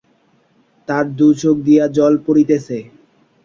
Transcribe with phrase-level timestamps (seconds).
[0.87, 2.77] তার দুচোখ দিয়া জল পড়িতেছে।